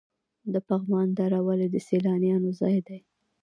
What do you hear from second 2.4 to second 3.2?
ځای دی؟